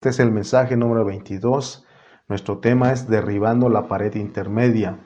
[0.00, 1.84] Este es el mensaje número 22.
[2.28, 4.96] Nuestro tema es derribando la pared intermedia.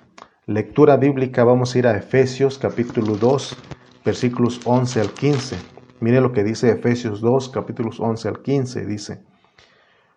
[0.45, 3.57] Lectura bíblica, vamos a ir a Efesios capítulo 2,
[4.05, 5.57] versículos 11 al 15.
[6.01, 8.85] Mire lo que dice Efesios 2, capítulos 11 al 15.
[8.85, 9.25] Dice,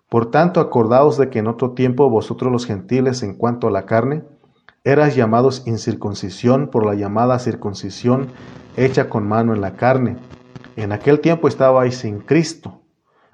[0.09, 3.85] Por tanto, acordaos de que en otro tiempo vosotros los gentiles en cuanto a la
[3.85, 4.25] carne,
[4.83, 8.27] eras llamados incircuncisión por la llamada circuncisión
[8.75, 10.17] hecha con mano en la carne.
[10.75, 12.81] En aquel tiempo estabais sin Cristo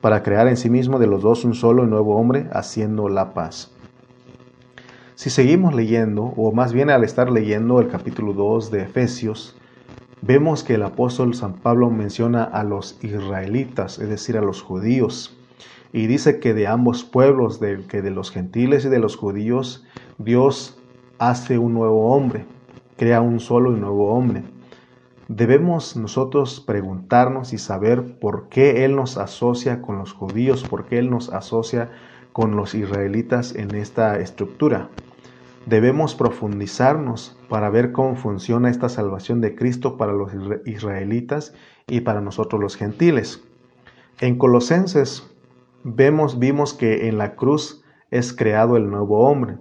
[0.00, 3.34] para crear en sí mismo de los dos un solo y nuevo hombre, haciendo la
[3.34, 3.72] paz.
[5.14, 9.54] Si seguimos leyendo, o más bien al estar leyendo el capítulo 2 de Efesios,
[10.22, 15.36] vemos que el apóstol San Pablo menciona a los israelitas, es decir, a los judíos,
[15.92, 19.84] y dice que de ambos pueblos, de, que de los gentiles y de los judíos,
[20.18, 20.78] Dios
[21.18, 22.46] hace un nuevo hombre,
[22.96, 24.42] crea un solo y nuevo hombre.
[25.32, 30.98] Debemos nosotros preguntarnos y saber por qué Él nos asocia con los judíos, por qué
[30.98, 31.92] Él nos asocia
[32.32, 34.88] con los israelitas en esta estructura.
[35.66, 40.32] Debemos profundizarnos para ver cómo funciona esta salvación de Cristo para los
[40.66, 41.54] israelitas
[41.86, 43.40] y para nosotros los gentiles.
[44.18, 45.30] En Colosenses
[45.84, 49.58] vemos, vimos que en la cruz es creado el nuevo hombre.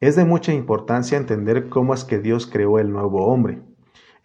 [0.00, 3.62] Es de mucha importancia entender cómo es que Dios creó el nuevo hombre.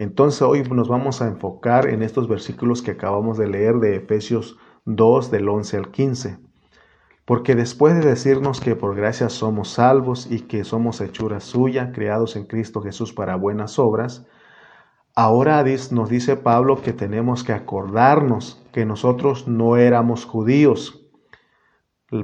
[0.03, 4.57] Entonces hoy nos vamos a enfocar en estos versículos que acabamos de leer de Efesios
[4.83, 6.39] 2 del 11 al 15.
[7.23, 12.35] Porque después de decirnos que por gracia somos salvos y que somos hechura suya, creados
[12.35, 14.27] en Cristo Jesús para buenas obras,
[15.15, 21.07] ahora nos dice Pablo que tenemos que acordarnos que nosotros no éramos judíos,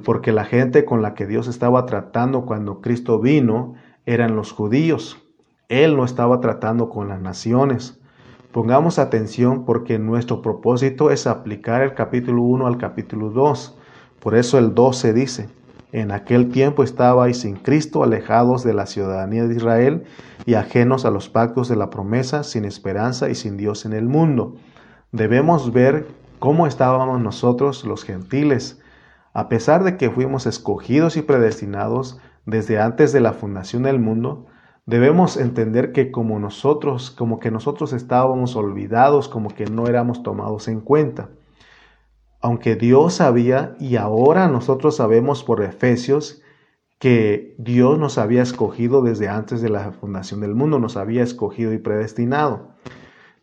[0.03, 5.28] porque la gente con la que Dios estaba tratando cuando Cristo vino eran los judíos.
[5.69, 7.99] Él no estaba tratando con las naciones.
[8.51, 13.77] Pongamos atención porque nuestro propósito es aplicar el capítulo 1 al capítulo 2.
[14.19, 15.49] Por eso el 12 dice,
[15.91, 20.05] en aquel tiempo estabais sin Cristo, alejados de la ciudadanía de Israel
[20.47, 24.07] y ajenos a los pactos de la promesa, sin esperanza y sin Dios en el
[24.07, 24.55] mundo.
[25.11, 26.07] Debemos ver
[26.39, 28.81] cómo estábamos nosotros los gentiles.
[29.33, 34.47] A pesar de que fuimos escogidos y predestinados desde antes de la fundación del mundo,
[34.89, 40.67] Debemos entender que como nosotros, como que nosotros estábamos olvidados, como que no éramos tomados
[40.67, 41.29] en cuenta.
[42.41, 46.41] Aunque Dios sabía y ahora nosotros sabemos por Efesios
[46.97, 51.71] que Dios nos había escogido desde antes de la fundación del mundo, nos había escogido
[51.71, 52.69] y predestinado.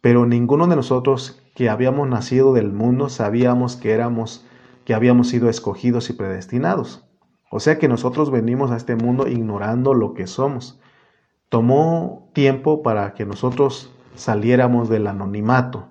[0.01, 4.45] Pero ninguno de nosotros que habíamos nacido del mundo sabíamos que éramos
[4.85, 7.05] que habíamos sido escogidos y predestinados.
[7.53, 10.81] O sea que nosotros venimos a este mundo ignorando lo que somos
[11.49, 15.89] tomó tiempo para que nosotros saliéramos del anonimato.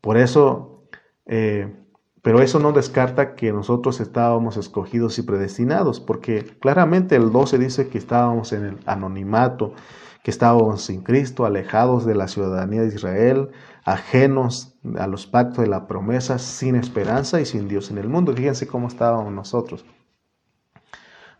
[0.00, 0.84] Por eso,
[1.26, 1.74] eh,
[2.22, 7.88] pero eso no descarta que nosotros estábamos escogidos y predestinados, porque claramente el 12 dice
[7.88, 9.74] que estábamos en el anonimato,
[10.22, 13.50] que estábamos sin Cristo, alejados de la ciudadanía de Israel,
[13.84, 18.34] ajenos a los pactos de la promesa, sin esperanza y sin Dios en el mundo.
[18.34, 19.84] Fíjense cómo estábamos nosotros.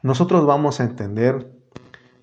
[0.03, 1.56] Nosotros vamos a entender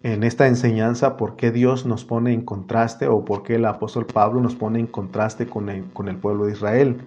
[0.03, 4.05] en esta enseñanza por qué Dios nos pone en contraste o por qué el apóstol
[4.05, 6.97] Pablo nos pone en contraste con el, pueblo de Israel.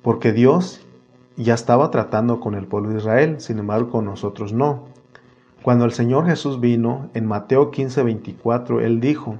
[0.00, 0.80] Porque Dios
[1.36, 4.86] ya estaba tratando con el pueblo de Israel, sin embargo con nosotros no.
[5.62, 9.38] Cuando el Señor Jesús vino, en Mateo 15, 24, Él dijo,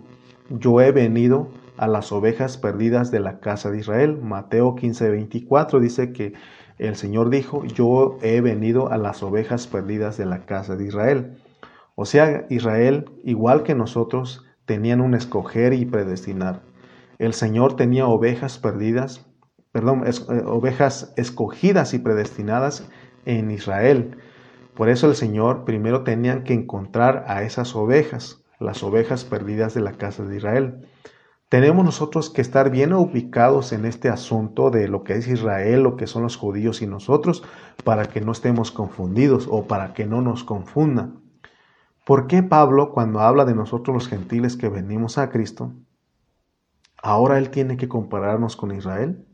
[0.51, 1.49] yo he venido
[1.79, 4.19] a las ovejas perdidas de la casa de Israel.
[4.23, 6.35] Mateo 15, 24 dice que
[6.79, 11.39] el Señor dijo, yo he venido a las ovejas perdidas de la casa de Israel.
[11.95, 16.63] O sea, Israel, igual que nosotros, tenían un escoger y predestinar.
[17.19, 19.27] El Señor tenía ovejas perdidas,
[19.73, 22.89] perdón, eh, ovejas escogidas y predestinadas
[23.25, 24.17] en Israel.
[24.75, 29.83] Por eso el Señor primero tenían que encontrar a esas ovejas, las ovejas perdidas de
[29.83, 30.89] la casa de Israel.
[31.51, 35.97] Tenemos nosotros que estar bien ubicados en este asunto de lo que es Israel, lo
[35.97, 37.43] que son los judíos y nosotros,
[37.85, 41.22] para que no estemos confundidos o para que no nos confundan.
[42.05, 45.73] ¿Por qué Pablo, cuando habla de nosotros los gentiles que venimos a Cristo,
[47.01, 49.25] ahora él tiene que compararnos con Israel?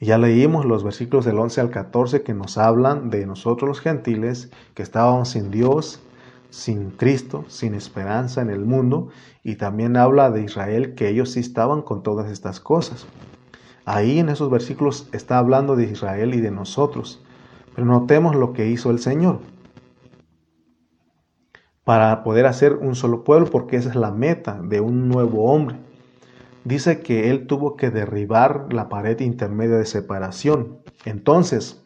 [0.00, 4.50] Ya leímos los versículos del 11 al 14 que nos hablan de nosotros los gentiles,
[4.74, 6.02] que estábamos sin Dios,
[6.50, 9.10] sin Cristo, sin esperanza en el mundo,
[9.44, 13.06] y también habla de Israel que ellos sí estaban con todas estas cosas.
[13.84, 17.22] Ahí en esos versículos está hablando de Israel y de nosotros,
[17.72, 19.53] pero notemos lo que hizo el Señor
[21.84, 25.76] para poder hacer un solo pueblo, porque esa es la meta de un nuevo hombre.
[26.64, 30.78] Dice que él tuvo que derribar la pared intermedia de separación.
[31.04, 31.84] Entonces,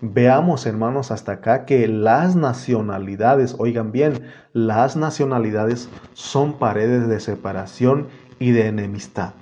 [0.00, 4.22] veamos hermanos hasta acá que las nacionalidades, oigan bien,
[4.54, 8.08] las nacionalidades son paredes de separación
[8.38, 9.34] y de enemistad.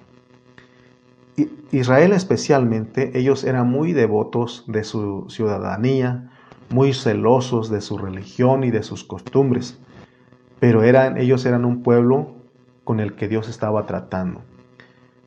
[1.71, 6.31] Israel especialmente, ellos eran muy devotos de su ciudadanía,
[6.71, 9.79] muy celosos de su religión y de sus costumbres
[10.63, 12.37] pero ellos eran un pueblo
[12.85, 14.43] con el que Dios estaba tratando.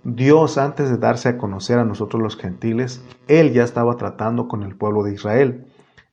[0.06, 4.64] Dios, antes de darse a conocer a nosotros los gentiles, Él ya estaba tratando con
[4.64, 5.66] el pueblo de Israel.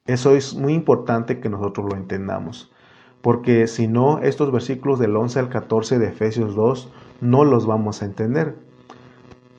[0.07, 2.73] Eso es muy importante que nosotros lo entendamos,
[3.21, 8.03] porque si no, estos versículos del 11 al 14 de Efesios 2 no los vamos
[8.03, 8.57] a entender.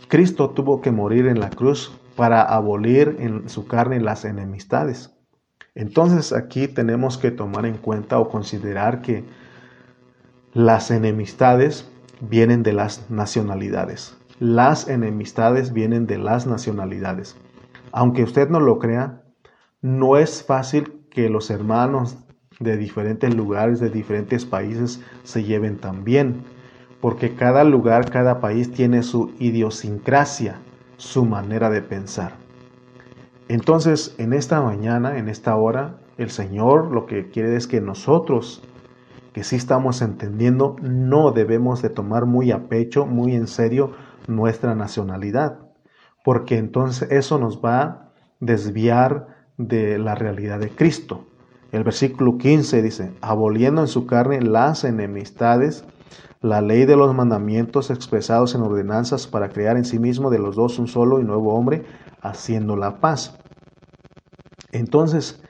[0.10, 5.16] Cristo tuvo que morir en la cruz para abolir en su carne las enemistades.
[5.74, 9.24] Entonces aquí tenemos que tomar en cuenta o considerar que
[10.54, 11.90] las enemistades
[12.22, 14.16] vienen de las nacionalidades.
[14.40, 17.36] Las enemistades vienen de las nacionalidades.
[17.92, 19.24] Aunque usted no lo crea,
[19.82, 22.18] no es fácil que los hermanos
[22.60, 26.44] de diferentes lugares, de diferentes países, se lleven tan bien,
[27.02, 30.58] porque cada lugar, cada país tiene su idiosincrasia,
[30.98, 32.34] su manera de pensar.
[33.48, 38.62] Entonces, en esta mañana, en esta hora, el Señor lo que quiere es que nosotros
[39.34, 43.92] que sí estamos entendiendo, no debemos de tomar muy a pecho, muy en serio
[44.28, 45.60] nuestra nacionalidad,
[46.24, 49.28] porque entonces eso nos va a desviar
[49.58, 51.26] de la realidad de Cristo.
[51.72, 55.84] El versículo 15 dice, aboliendo en su carne las enemistades,
[56.42, 60.56] la ley de los mandamientos expresados en ordenanzas para crear en sí mismo de los
[60.56, 61.84] dos un solo y nuevo hombre,
[62.22, 63.40] haciendo la paz.
[64.72, 65.43] Entonces,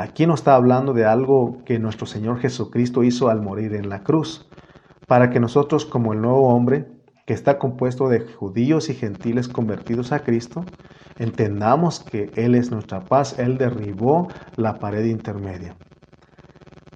[0.00, 4.02] Aquí no está hablando de algo que nuestro Señor Jesucristo hizo al morir en la
[4.02, 4.48] cruz,
[5.06, 6.86] para que nosotros como el nuevo hombre,
[7.26, 10.64] que está compuesto de judíos y gentiles convertidos a Cristo,
[11.18, 15.76] entendamos que Él es nuestra paz, Él derribó la pared intermedia.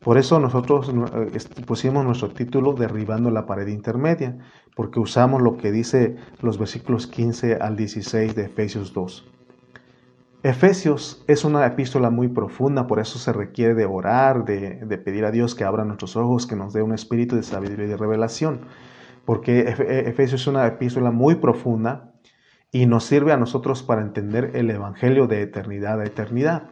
[0.00, 4.38] Por eso nosotros eh, pusimos nuestro título Derribando la pared intermedia,
[4.74, 9.30] porque usamos lo que dice los versículos 15 al 16 de Efesios 2.
[10.44, 15.30] Efesios es una epístola muy profunda, por eso se requiere de orar, de, pedir a
[15.30, 18.60] Dios que abra nuestros ojos, que nos dé un espíritu de sabiduría y de revelación,
[19.24, 22.12] porque e, Efesios es una epístola muy profunda
[22.70, 26.64] y nos sirve a nosotros para entender el Evangelio de eternidad a eternidad,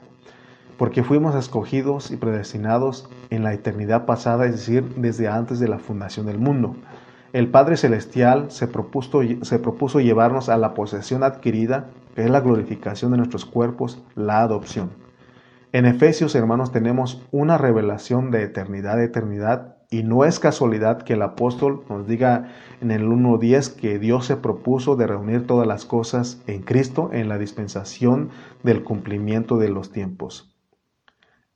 [0.77, 5.79] porque fuimos escogidos y predestinados en la eternidad pasada, es decir, desde antes de la
[5.79, 6.77] fundación del mundo.
[7.33, 13.13] El Padre Celestial se propuso, se propuso llevarnos a la posesión adquirida es la glorificación
[13.13, 14.91] de nuestros cuerpos, la adopción.
[15.73, 21.15] En Efesios, hermanos, tenemos una revelación de eternidad a eternidad y no es casualidad que
[21.15, 22.51] el apóstol nos diga
[22.83, 27.31] en el 1.10 que Dios se propuso de reunir todas las cosas en Cristo en
[27.31, 28.31] la dispensación
[28.63, 30.55] del cumplimiento de los tiempos.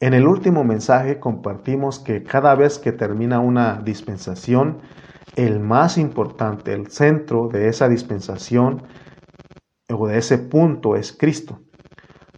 [0.00, 4.78] En el último mensaje compartimos que cada vez que termina una dispensación,
[5.34, 8.84] el más importante, el centro de esa dispensación
[9.92, 11.60] o de ese punto es Cristo.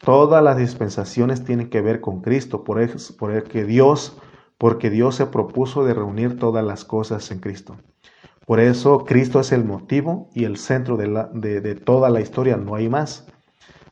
[0.00, 4.16] Todas las dispensaciones tienen que ver con Cristo, por, eso, por el que Dios,
[4.56, 7.76] porque Dios se propuso de reunir todas las cosas en Cristo.
[8.46, 12.56] Por eso Cristo es el motivo y el centro de, la, de toda la historia,
[12.56, 13.26] no hay más.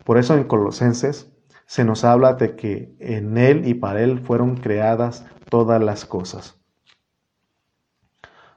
[0.04, 1.30] Por eso en Colosenses
[1.66, 6.55] se nos habla de que en Él y para Él fueron creadas todas las cosas.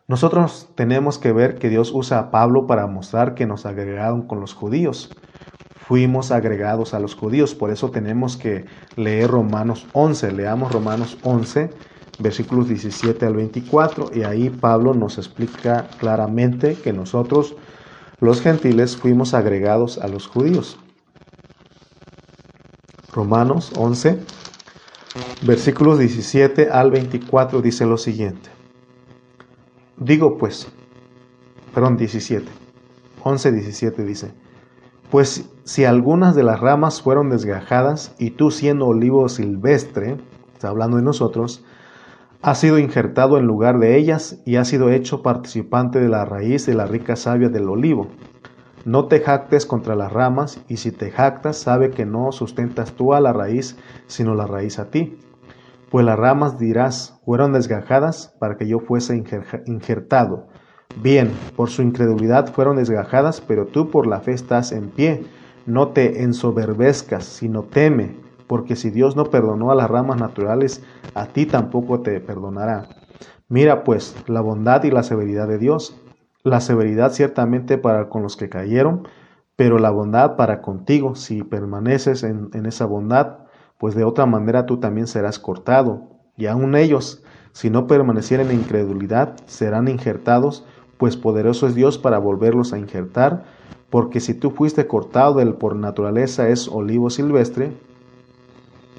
[0.10, 4.40] Nosotros tenemos que ver que Dios usa a Pablo para mostrar que nos agregaron con
[4.40, 5.12] los judíos.
[5.76, 10.32] Fuimos agregados a los judíos, por eso tenemos que leer Romanos 11.
[10.32, 11.70] Leamos Romanos 11,
[12.18, 17.56] versículos 17 al 24, y ahí Pablo nos explica claramente que nosotros,
[18.20, 20.80] los gentiles, fuimos agregados a los judíos.
[23.14, 24.18] Romanos 11,
[25.44, 28.59] versículos 17 al 24 dice lo siguiente.
[30.00, 30.72] Digo pues,
[31.74, 32.48] perdón, 17,
[33.22, 34.32] 11, 17 dice,
[35.12, 40.16] pues si algunas de las ramas fueron desgajadas y tú siendo olivo silvestre,
[40.54, 41.66] está hablando de nosotros,
[42.42, 46.66] has sido injertado en lugar de ellas y has sido hecho participante de la raíz
[46.66, 48.08] de la rica savia del olivo.
[48.86, 53.14] No te jactes contra las ramas, y si te jactas, sabe que no sustentas tú
[53.14, 53.76] a la raíz,
[54.08, 55.20] sino la raíz a ti.
[55.90, 59.16] Pues las ramas dirás, fueron desgajadas para que yo fuese
[59.66, 60.48] injertado.
[61.02, 65.26] Bien, por su incredulidad fueron desgajadas, pero tú por la fe estás en pie.
[65.66, 68.16] No te ensoberbezcas, sino teme,
[68.48, 72.88] porque si Dios no perdonó a las ramas naturales, a ti tampoco te perdonará.
[73.48, 75.96] Mira pues la bondad y la severidad de Dios
[76.44, 79.08] la severidad ciertamente para con los que cayeron,
[79.56, 83.40] pero la bondad para contigo, si permaneces en, esa bondad,
[83.80, 86.04] pues de otra manera tú también serás cortado,
[86.38, 90.66] y aun ellos, si no permanecieren en incredulidad, serán injertados,
[90.98, 93.46] pues poderoso es Dios para volverlos a injertar,
[93.90, 97.72] porque si tú fuiste cortado del por naturaleza es olivo silvestre,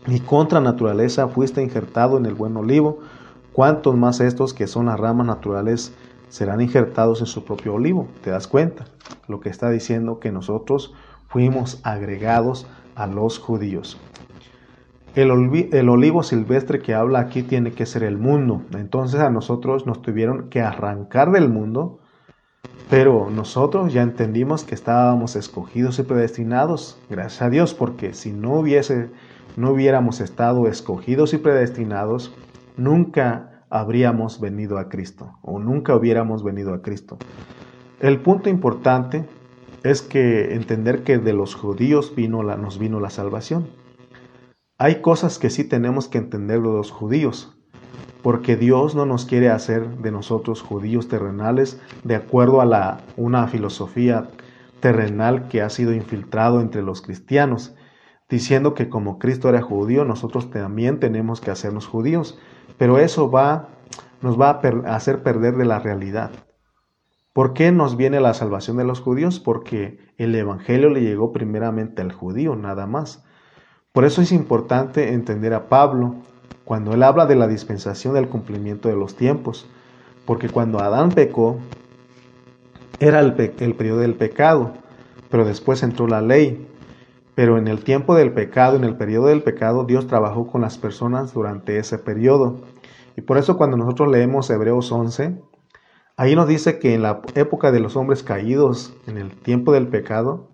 [0.07, 3.01] y contra naturaleza fuiste injertado en el buen olivo,
[3.53, 5.93] cuantos más estos que son las ramas naturales
[6.31, 8.09] serán injertados en su propio olivo.
[8.23, 8.87] ¿Te das cuenta?
[9.29, 10.95] Lo que está diciendo que nosotros
[11.29, 13.99] fuimos agregados a los judíos.
[15.17, 18.63] El, olivo silvestre que habla aquí tiene que ser el mundo.
[18.77, 21.99] Entonces a nosotros nos tuvieron que arrancar del mundo,
[22.89, 28.53] pero nosotros ya entendimos que estábamos escogidos y predestinados, gracias a Dios, porque si no
[28.61, 29.11] hubiese,
[29.57, 32.33] no hubiéramos estado escogidos y predestinados,
[32.77, 37.19] nunca habríamos venido a Cristo o nunca hubiéramos venido a Cristo.
[37.99, 39.25] El punto importante
[39.83, 43.80] es que entender que de los judíos vino la, nos vino la salvación.
[44.83, 47.55] Hay cosas que sí tenemos que entender de los judíos,
[48.23, 53.47] porque Dios no nos quiere hacer de nosotros judíos terrenales de acuerdo a la, una
[53.47, 54.31] filosofía
[54.81, 57.75] terrenal que ha sido infiltrado entre los cristianos,
[58.31, 62.39] diciendo que como Cristo era judío, nosotros también tenemos que hacernos judíos.
[62.79, 63.69] Pero eso va,
[64.23, 66.31] nos va a hacer perder de la realidad.
[67.35, 69.41] ¿Por qué nos viene la salvación de los judíos?
[69.41, 73.27] Porque el Evangelio le llegó primeramente al judío, nada más.
[73.93, 76.15] Por eso es importante entender a Pablo
[76.65, 79.69] cuando él habla de la dispensación del cumplimiento de los tiempos.
[80.25, 81.59] Porque cuando Adán pecó,
[83.01, 84.75] era el, el periodo del pecado,
[85.29, 86.69] pero después entró la ley.
[87.35, 90.79] Pero en el tiempo del pecado, en el periodo del pecado, Dios trabajó con las
[90.79, 92.61] personas durante ese periodo.
[93.17, 95.37] Y por eso cuando nosotros leemos Hebreos 11,
[96.17, 99.89] ahí nos dice que en la época de los hombres caídos, en el tiempo del
[99.89, 100.49] pecado,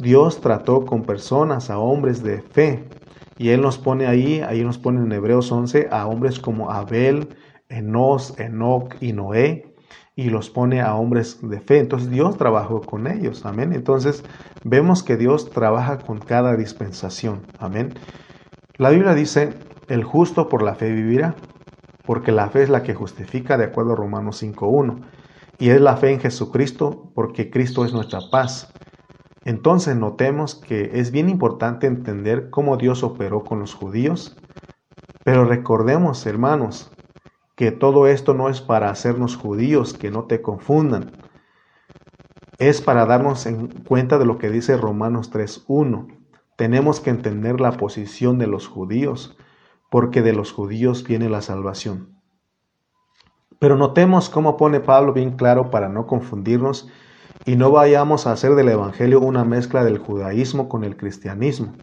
[0.00, 2.88] Dios trató con personas, a hombres de fe.
[3.36, 7.36] Y Él nos pone ahí, ahí nos pone en Hebreos 11 a hombres como Abel,
[7.68, 9.74] Enos, Enoch y Noé,
[10.16, 11.78] y los pone a hombres de fe.
[11.78, 13.44] Entonces Dios trabajó con ellos.
[13.44, 13.72] Amén.
[13.74, 14.24] Entonces
[14.64, 17.42] vemos que Dios trabaja con cada dispensación.
[17.58, 17.94] Amén.
[18.76, 19.54] La Biblia dice,
[19.88, 21.34] el justo por la fe vivirá,
[22.06, 25.00] porque la fe es la que justifica de acuerdo a Romanos 5.1.
[25.58, 28.72] Y es la fe en Jesucristo porque Cristo es nuestra paz.
[29.44, 34.36] Entonces notemos que es bien importante entender cómo Dios operó con los judíos.
[35.24, 36.90] Pero recordemos, hermanos,
[37.56, 41.12] que todo esto no es para hacernos judíos, que no te confundan.
[42.58, 46.18] Es para darnos en cuenta de lo que dice Romanos 3.1.
[46.56, 49.36] Tenemos que entender la posición de los judíos,
[49.90, 52.20] porque de los judíos viene la salvación.
[53.58, 56.90] Pero notemos cómo pone Pablo bien claro para no confundirnos
[57.44, 61.74] y no vayamos a hacer del Evangelio una mezcla del judaísmo con el cristianismo.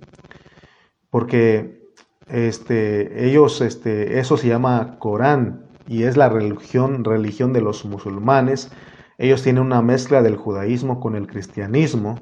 [1.10, 1.82] Porque
[2.28, 8.72] este, ellos, este, eso se llama Corán, y es la religión, religión de los musulmanes.
[9.18, 12.20] Ellos tienen una mezcla del judaísmo con el cristianismo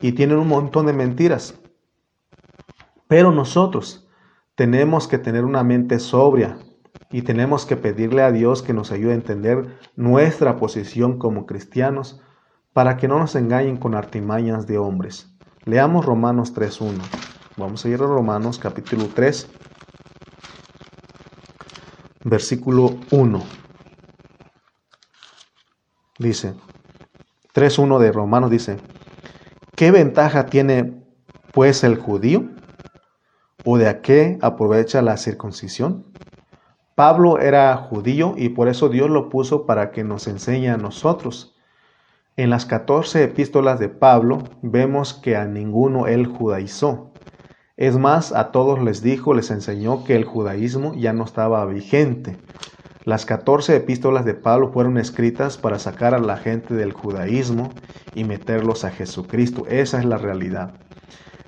[0.00, 1.60] y tienen un montón de mentiras.
[3.08, 4.08] Pero nosotros
[4.54, 6.58] tenemos que tener una mente sobria
[7.10, 12.22] y tenemos que pedirle a Dios que nos ayude a entender nuestra posición como cristianos
[12.72, 15.28] para que no nos engañen con artimañas de hombres.
[15.64, 17.00] Leamos Romanos 3.1.
[17.56, 19.48] Vamos a ir a Romanos capítulo 3,
[22.24, 23.42] versículo 1.
[26.18, 26.54] Dice,
[27.54, 28.76] 3.1 de Romanos dice,
[29.74, 31.02] ¿qué ventaja tiene
[31.52, 32.50] pues el judío?
[33.64, 36.06] ¿O de a qué aprovecha la circuncisión?
[36.94, 41.49] Pablo era judío y por eso Dios lo puso para que nos enseñe a nosotros.
[42.40, 47.12] En las 14 epístolas de Pablo vemos que a ninguno él judaizó.
[47.76, 52.38] Es más, a todos les dijo, les enseñó que el judaísmo ya no estaba vigente.
[53.04, 57.74] Las 14 epístolas de Pablo fueron escritas para sacar a la gente del judaísmo
[58.14, 59.66] y meterlos a Jesucristo.
[59.68, 60.76] Esa es la realidad.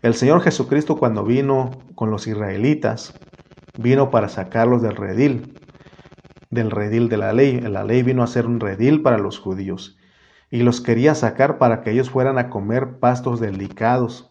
[0.03, 3.19] El Señor Jesucristo cuando vino con los israelitas,
[3.79, 5.59] vino para sacarlos del redil,
[6.51, 7.63] del redil de la ley.
[7.63, 9.97] La ley vino a ser un redil para los judíos.
[10.53, 14.31] Y los quería sacar para que ellos fueran a comer pastos delicados.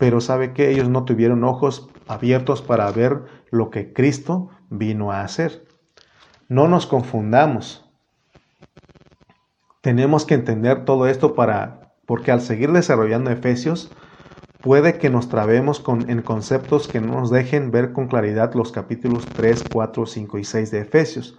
[0.00, 5.20] Pero sabe que ellos no tuvieron ojos abiertos para ver lo que Cristo vino a
[5.20, 5.66] hacer.
[6.48, 7.84] No nos confundamos.
[9.82, 13.92] Tenemos que entender todo esto para porque al seguir desarrollando Efesios
[14.62, 18.72] puede que nos trabemos con, en conceptos que no nos dejen ver con claridad los
[18.72, 21.38] capítulos 3, 4, 5 y 6 de Efesios.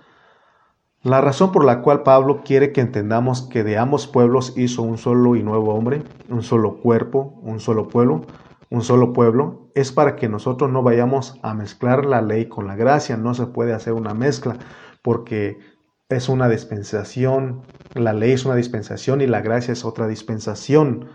[1.04, 4.98] La razón por la cual Pablo quiere que entendamos que de ambos pueblos hizo un
[4.98, 8.26] solo y nuevo hombre, un solo cuerpo, un solo pueblo,
[8.70, 12.78] un solo pueblo, es para que nosotros no vayamos a mezclar la ley con la
[12.78, 13.18] gracia.
[13.18, 14.56] No se puede hacer una mezcla
[15.02, 15.60] porque
[16.08, 17.64] es una dispensación,
[17.96, 21.10] la ley es una dispensación y la gracia es otra dispensación.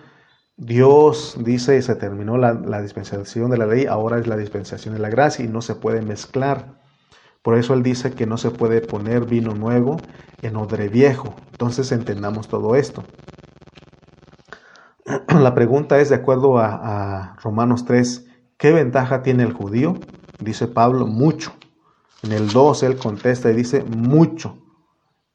[0.58, 5.08] Dios dice, se terminó la dispensación de la ley, ahora es la dispensación de la
[5.08, 6.87] gracia y no se puede mezclar.
[7.42, 9.98] Por eso él dice que no se puede poner vino nuevo
[10.42, 11.34] en odre viejo.
[11.52, 13.04] Entonces entendamos todo esto.
[15.28, 18.26] La pregunta es, de acuerdo a, Romanos 3,
[18.56, 19.94] ¿qué ventaja tiene el judío?
[20.40, 21.52] Dice Pablo, mucho.
[22.22, 24.58] En el 2 él contesta y dice, mucho,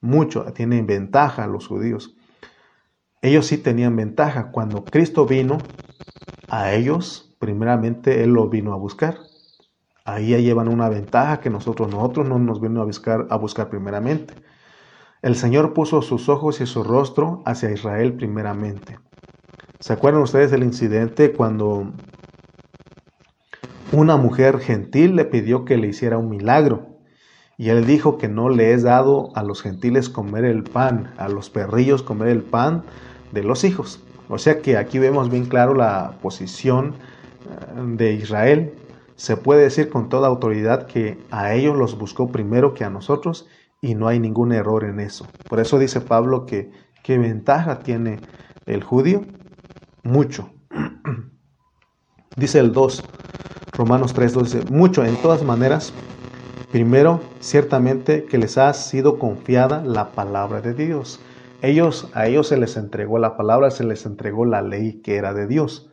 [0.01, 2.15] mucho, tienen ventaja los judíos.
[3.21, 4.51] Ellos sí tenían ventaja.
[4.51, 5.59] Cuando Cristo vino,
[6.49, 9.17] a ellos, primeramente, Él lo vino a buscar.
[10.05, 13.69] Ahí ya llevan una ventaja que nosotros, nosotros no nos vino a buscar, a buscar
[13.69, 14.33] primeramente.
[15.21, 18.99] El Señor puso sus ojos y su rostro hacia Israel primeramente.
[19.79, 21.93] ¿Se acuerdan ustedes del incidente cuando
[23.93, 26.87] una mujer gentil le pidió que le hiciera un milagro?
[27.57, 31.29] Y él dijo que no le es dado a los gentiles comer el pan, a
[31.29, 32.83] los perrillos comer el pan
[33.31, 34.03] de los hijos.
[34.27, 36.95] O sea que aquí vemos bien claro la posición
[37.45, 38.73] eh, de Israel
[39.15, 43.47] se puede decir con toda autoridad que a ellos los buscó primero que a nosotros
[43.81, 45.27] y no hay ningún error en eso.
[45.49, 46.71] Por eso dice Pablo que
[47.03, 48.19] qué ventaja tiene
[48.65, 49.25] el judío?
[50.03, 50.51] Mucho.
[52.37, 53.03] dice el 2,
[53.73, 55.93] Romanos 3, 2 dice, mucho en todas maneras.
[56.71, 61.19] Primero, ciertamente que les ha sido confiada la palabra de Dios.
[61.61, 65.33] Ellos, a ellos se les entregó la palabra, se les entregó la ley que era
[65.33, 65.89] de Dios.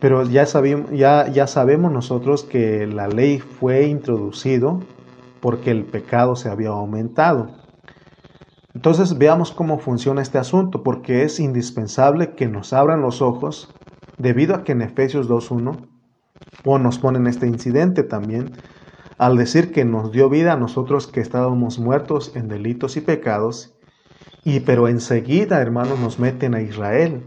[0.00, 4.80] Pero ya, sabemos, ya, ya sabemos nosotros que la ley fue introducido
[5.40, 7.48] porque el pecado se había aumentado.
[8.74, 13.74] Entonces veamos cómo funciona este asunto, porque es indispensable que nos abran los ojos,
[14.16, 15.88] debido a que en Efesios 2.1,
[16.64, 18.52] o nos ponen este incidente también,
[19.18, 23.74] al decir que nos dio vida a nosotros que estábamos muertos en delitos y pecados,
[24.44, 27.22] y pero enseguida, hermanos, nos meten a Israel,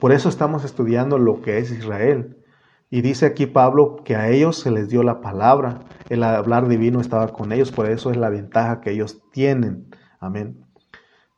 [0.00, 2.36] por eso estamos estudiando lo que es Israel.
[2.90, 7.00] Y dice aquí Pablo que a ellos se les dio la palabra, el hablar divino
[7.00, 9.88] estaba con ellos, por eso es la ventaja que ellos tienen.
[10.20, 10.64] Amén.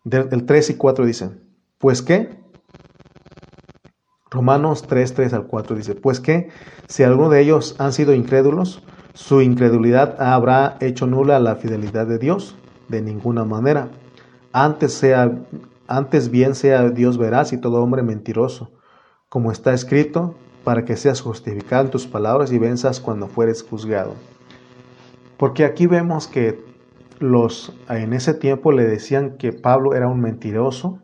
[0.05, 1.43] Del 3 y 4 dicen,
[1.79, 2.39] pues qué?
[4.31, 6.51] Romanos 3, 3 al 4 dice, pues qué?
[6.87, 8.83] Si alguno de ellos han sido incrédulos,
[9.15, 12.57] su incredulidad habrá hecho nula la fidelidad de Dios,
[12.89, 13.89] de ninguna manera.
[14.53, 15.33] Antes sea
[15.89, 18.71] antes bien sea Dios veraz y todo hombre mentiroso,
[19.31, 24.15] como está escrito, para que seas justificado en tus palabras y venzas cuando fueres juzgado.
[25.39, 26.63] Porque aquí vemos que
[27.21, 31.01] los en ese tiempo le decían que Pablo era un mentiroso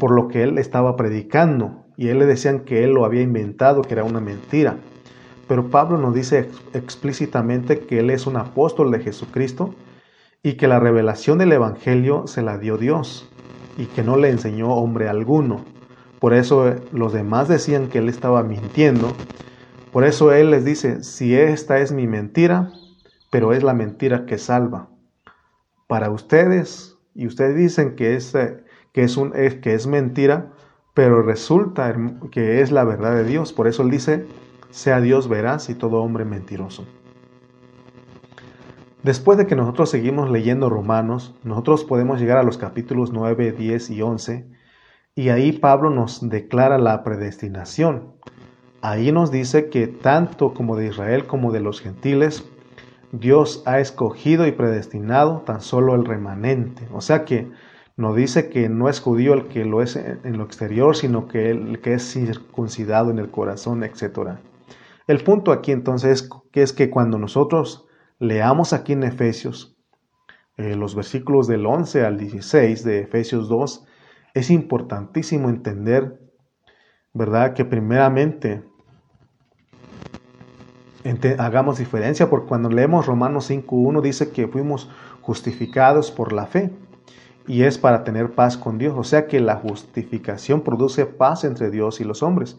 [0.00, 3.82] por lo que él estaba predicando y él le decían que él lo había inventado,
[3.82, 4.78] que era una mentira.
[5.48, 9.74] Pero Pablo nos dice explícitamente que él es un apóstol de Jesucristo
[10.42, 13.30] y que la revelación del Evangelio se la dio Dios
[13.76, 15.64] y que no le enseñó hombre alguno.
[16.18, 19.12] Por eso eh, los demás decían que él estaba mintiendo.
[19.92, 22.70] Por eso él les dice, si esta es mi mentira,
[23.30, 24.88] pero es la mentira que salva.
[25.86, 30.52] Para ustedes, y ustedes dicen que es, eh, que es, un, que es mentira,
[30.94, 31.94] pero resulta
[32.30, 33.52] que es la verdad de Dios.
[33.52, 34.26] Por eso él dice,
[34.70, 36.86] sea Dios veraz y todo hombre mentiroso.
[39.02, 43.90] Después de que nosotros seguimos leyendo Romanos, nosotros podemos llegar a los capítulos 9, 10
[43.90, 44.48] y 11,
[45.14, 48.14] y ahí Pablo nos declara la predestinación.
[48.82, 52.48] Ahí nos dice que tanto como de Israel como de los gentiles,
[53.12, 56.86] Dios ha escogido y predestinado tan solo el remanente.
[56.92, 57.50] O sea que
[57.96, 61.50] nos dice que no es judío el que lo es en lo exterior, sino que
[61.50, 64.38] el que es circuncidado en el corazón, etc.
[65.06, 67.85] El punto aquí entonces que es que cuando nosotros
[68.18, 69.76] Leamos aquí en Efesios,
[70.56, 73.86] eh, los versículos del 11 al 16 de Efesios 2,
[74.34, 76.18] es importantísimo entender,
[77.12, 77.52] ¿verdad?
[77.52, 78.64] Que primeramente
[81.38, 86.70] hagamos diferencia, porque cuando leemos Romanos 5.1 dice que fuimos justificados por la fe.
[87.48, 88.94] y es para tener paz con Dios.
[88.96, 92.58] O sea que la justificación produce paz entre Dios y los hombres.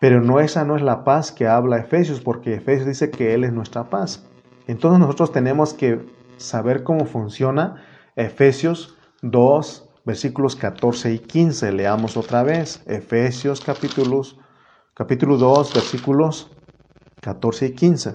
[0.00, 3.44] Pero no esa no es la paz que habla Efesios, porque Efesios dice que Él
[3.44, 4.27] es nuestra paz.
[4.68, 7.82] Entonces nosotros tenemos que saber cómo funciona
[8.14, 11.72] Efesios 2, versículos 14 y 15.
[11.72, 12.82] Leamos otra vez.
[12.86, 14.38] Efesios capítulos,
[14.94, 16.52] capítulo 2, versículos
[17.20, 18.14] 14 y 15.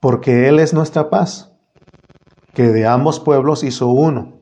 [0.00, 1.52] Porque Él es nuestra paz,
[2.54, 4.40] que de ambos pueblos hizo uno,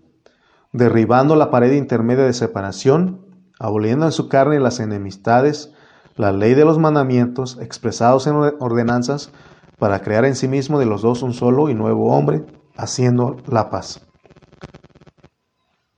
[0.73, 3.27] derribando la pared intermedia de separación
[3.59, 5.73] aboliendo en su carne las enemistades,
[6.17, 9.33] la ley de los mandamientos expresados en ordenanzas,
[9.79, 12.45] para crear en sí mismo de los dos un solo y nuevo hombre,
[12.77, 14.07] haciendo la paz.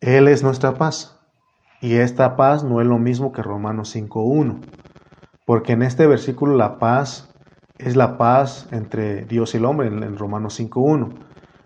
[0.00, 1.20] Él es nuestra paz.
[1.80, 4.60] Y esta paz no es lo mismo que Romanos 5.1,
[5.46, 7.32] porque en este versículo la paz
[7.78, 11.14] es la paz entre Dios y el hombre en, en Romanos 5.1.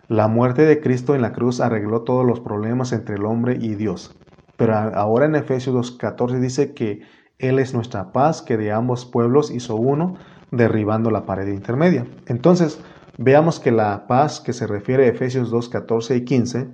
[0.08, 3.74] La muerte de Cristo en la cruz arregló todos los problemas entre el hombre y
[3.74, 4.14] Dios.
[4.58, 7.00] Pero ahora en Efesios 2.14 dice que
[7.38, 10.16] Él es nuestra paz, que de ambos pueblos hizo uno,
[10.52, 12.06] derribando la pared intermedia.
[12.26, 12.78] Entonces,
[13.18, 16.68] veamos que la paz que se refiere a Efesios 2.14 y 15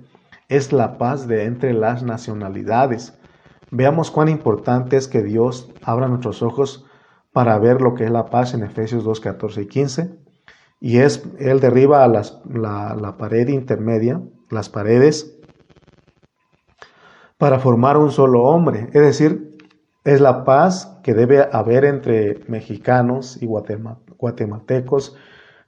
[0.49, 3.17] es la paz de entre las nacionalidades.
[3.71, 6.85] Veamos cuán importante es que Dios abra nuestros ojos
[7.31, 10.19] para ver lo que es la paz en Efesios 2.14 y 15.
[10.81, 15.39] Y es, Él derriba la, la pared intermedia, las paredes
[17.37, 18.89] para formar un solo hombre.
[18.93, 19.48] Es decir,
[20.03, 25.15] es la paz que debe haber entre mexicanos y guatemaltecos,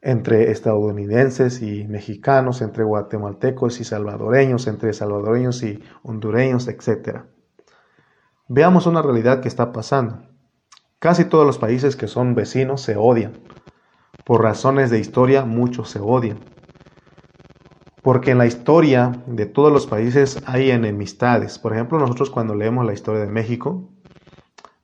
[0.02, 7.22] entre estadounidenses y mexicanos, entre guatemaltecos y salvadoreños, entre salvadoreños y hondureños, etc.
[8.48, 10.24] Veamos una realidad que está pasando.
[11.00, 13.34] Casi todos los países que son vecinos se odian.
[14.26, 16.40] Por razones de historia, muchos se odian.
[18.02, 21.60] Porque en la historia de todos los países hay enemistades.
[21.60, 23.91] Por ejemplo, nosotros cuando leemos la historia de México,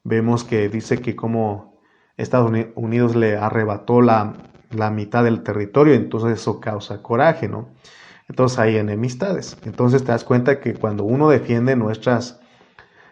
[0.08, 1.82] vemos que dice que como
[2.16, 4.36] Estados Unidos le arrebató la,
[4.92, 7.70] mitad del territorio, entonces eso causa coraje, ¿no?
[8.30, 9.58] Entonces hay enemistades.
[9.66, 12.40] Entonces te das cuenta que cuando uno defiende nuestras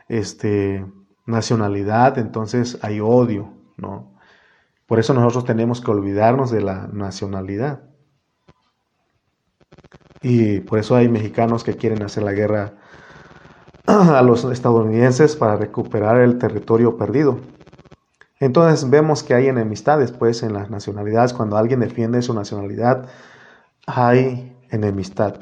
[0.08, 0.86] este,
[1.26, 4.16] nacionalidad, entonces hay odio, ¿no?
[4.86, 7.84] Por eso nosotros tenemos que olvidarnos de la nacionalidad.
[10.22, 12.78] Y por eso hay mexicanos que quieren hacer la guerra
[13.88, 17.40] a los estadounidenses para recuperar el territorio perdido.
[18.40, 21.34] Entonces vemos que hay enemistades pues en las nacionalidades.
[21.34, 23.08] Cuando alguien defiende su nacionalidad,
[23.88, 25.36] hay enemistad.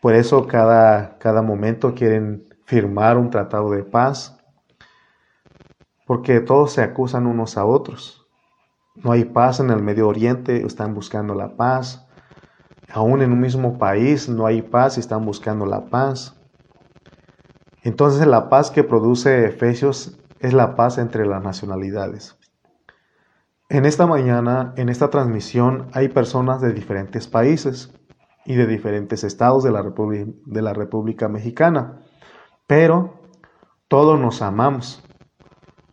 [0.00, 4.38] Por eso cada, cada momento quieren firmar un tratado de paz,
[6.06, 8.26] porque todos se acusan unos a otros.
[8.94, 12.06] No hay paz en el Medio Oriente, están buscando la paz.
[12.92, 16.37] Aún en un mismo país no hay paz y están buscando la paz.
[17.88, 22.36] Entonces la paz que produce Efesios es la paz entre las nacionalidades.
[23.70, 27.94] En esta mañana, en esta transmisión, hay personas de diferentes países
[28.44, 32.00] y de diferentes estados de la, de la República Mexicana,
[32.66, 33.22] pero
[33.88, 35.02] todos nos amamos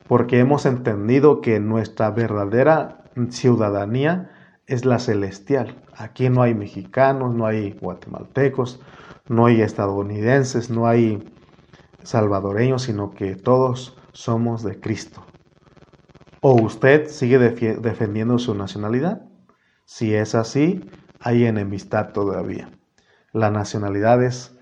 [0.09, 4.31] porque hemos entendido que nuestra verdadera ciudadanía
[4.67, 5.81] es la celestial.
[5.95, 8.81] Aquí no hay mexicanos, no hay guatemaltecos,
[9.29, 11.31] no hay estadounidenses, no hay
[12.05, 15.25] salvadoreños, sino que todos somos de Cristo.
[16.41, 19.23] ¿O usted sigue defendiendo su nacionalidad?
[19.85, 20.89] Si es así,
[21.19, 22.69] hay enemistad todavía.
[23.33, 24.57] Las nacionalidades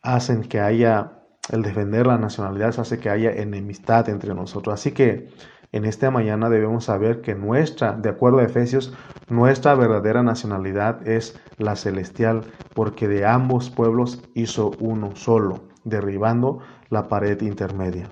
[0.00, 4.74] hacen que haya, el defender la nacionalidad hace que haya enemistad entre nosotros.
[4.74, 5.28] Así que
[5.72, 8.94] en esta mañana debemos saber que nuestra, de acuerdo a Efesios,
[9.28, 16.58] nuestra verdadera nacionalidad es la celestial, porque de ambos pueblos hizo uno solo, derribando
[16.90, 18.10] la pared intermedia.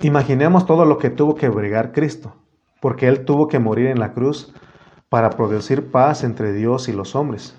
[0.00, 2.34] Imaginemos todo lo que tuvo que bregar Cristo,
[2.80, 4.54] porque Él tuvo que morir en la cruz
[5.10, 7.54] para producir paz entre Dios y los hombres.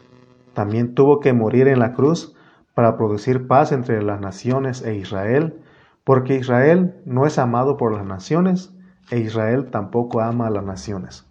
[0.53, 2.35] También tuvo que morir en la cruz
[2.73, 5.61] para producir paz entre las naciones e Israel
[6.07, 8.71] porque Israel no es amado por las naciones
[9.11, 11.25] e Israel tampoco ama a las naciones.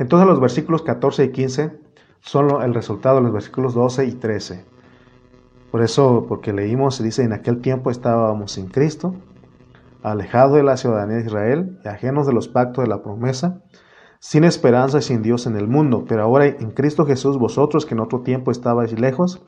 [0.00, 1.78] Entonces los versículos 14 y 15
[2.18, 4.64] son el resultado de los versículos 12 y 13.
[5.70, 9.14] Por eso, porque leímos, dice, en aquel tiempo estábamos sin Cristo,
[10.02, 13.60] alejados de la ciudadanía de Israel y ajenos de los pactos de la promesa,
[14.18, 16.04] sin esperanza y sin Dios en el mundo.
[16.08, 19.42] Pero ahora en Cristo Jesús, vosotros que en otro tiempo estabais lejos,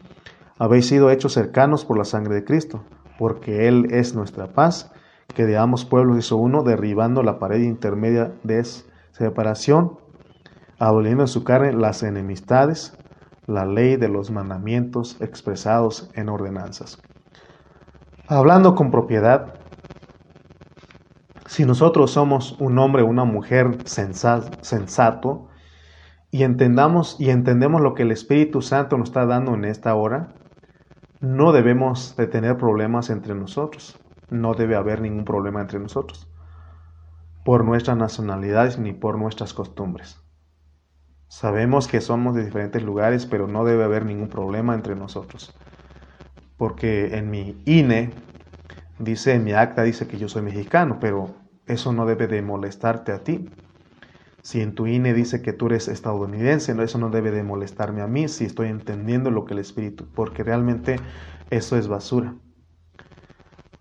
[0.59, 2.85] habéis sido hechos cercanos por la sangre de Cristo
[3.21, 4.91] porque Él es nuestra paz,
[5.35, 8.65] que de ambos pueblos hizo uno, derribando la pared intermedia de
[9.13, 9.99] separación,
[10.79, 12.97] aboliendo en su carne las enemistades,
[13.51, 17.03] la ley de los mandamientos expresados en ordenanzas.
[18.29, 19.55] Hablando con propiedad,
[21.47, 25.49] si nosotros somos un hombre o una mujer sensato
[26.31, 30.29] y entendamos y entendemos lo que el Espíritu Santo nos está dando en esta hora,
[31.21, 33.99] no debemos de tener problemas entre nosotros.
[34.31, 36.31] No debe haber ningún problema entre nosotros
[37.45, 40.23] por nuestras nacionalidades ni por nuestras costumbres.
[41.31, 45.55] Sabemos que somos de diferentes lugares, pero no debe haber ningún problema entre nosotros.
[46.59, 48.11] Porque en mi INE
[48.99, 51.31] dice, en mi acta dice que yo soy mexicano, pero
[51.67, 53.49] eso no debe de molestarte a ti.
[54.43, 58.09] Si en tu INE dice que tú eres estadounidense, eso no debe de molestarme a
[58.09, 60.97] mí si estoy entendiendo lo que el Espíritu, porque realmente
[61.51, 62.35] eso es basura.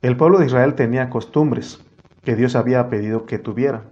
[0.03, 1.83] El pueblo de Israel tenía costumbres
[2.23, 3.89] que Dios había pedido que tuviera.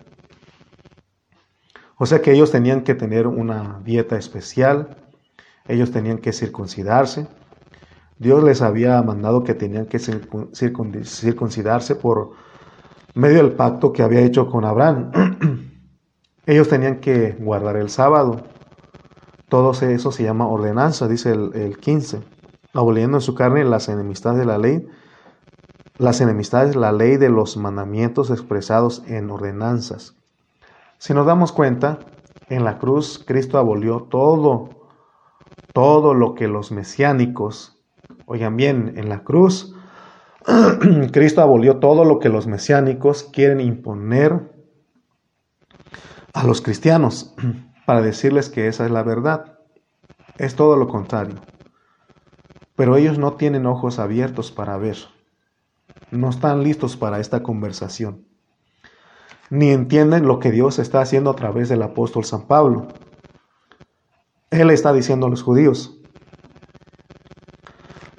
[1.98, 4.98] O sea que ellos tenían que tener una dieta especial,
[5.68, 7.28] ellos tenían que circuncidarse.
[8.20, 12.32] Dios les había mandado que tenían que circuncidarse por
[13.16, 15.12] medio del pacto que había hecho con Abraham.
[16.46, 18.44] ellos tenían que guardar el sábado.
[19.50, 22.22] Todo eso se llama ordenanza, dice el, el 15.
[22.74, 24.88] Aboliendo en su carne las enemistades de la ley,
[25.98, 30.17] las enemistades, la ley de los mandamientos expresados en ordenanzas.
[31.00, 32.00] Si nos damos cuenta,
[32.50, 34.70] en la cruz Cristo abolió todo,
[35.74, 37.80] todo lo que los mesiánicos,
[38.26, 39.76] oigan bien, en la cruz
[41.12, 44.56] Cristo abolió todo lo que los mesiánicos quieren imponer
[46.34, 47.36] a los cristianos
[47.86, 49.60] para decirles que esa es la verdad.
[50.38, 51.36] Es todo lo contrario.
[52.76, 54.98] Pero ellos no tienen ojos abiertos para ver.
[56.12, 58.27] No están listos para esta conversación
[59.50, 62.88] ni entienden lo que Dios está haciendo a través del apóstol San Pablo.
[64.50, 66.00] Él está diciendo a los judíos,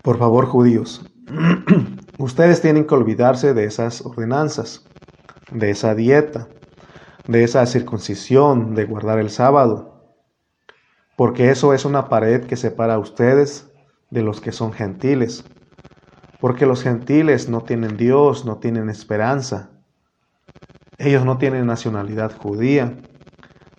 [0.03, 1.05] por favor judíos,
[2.19, 4.87] ustedes tienen que olvidarse de esas ordenanzas,
[5.51, 6.49] de esa dieta,
[7.27, 10.15] de esa circuncisión, de guardar el sábado,
[11.17, 13.71] porque eso es una pared que separa a ustedes
[14.11, 15.45] de los que son gentiles,
[16.41, 19.78] porque los gentiles no tienen Dios, no tienen esperanza,
[20.99, 22.97] ellos no tienen nacionalidad judía.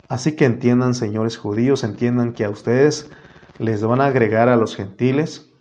[0.08, 3.12] Así que entiendan, señores judíos, entiendan que a ustedes
[3.58, 5.52] les van a agregar a los gentiles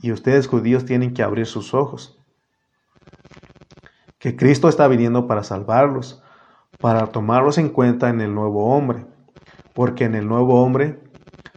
[0.00, 2.18] y ustedes judíos tienen que abrir sus ojos.
[4.18, 6.22] Que Cristo está viniendo para salvarlos,
[6.78, 9.04] para tomarlos en cuenta en el nuevo hombre,
[9.74, 11.00] porque en el nuevo hombre,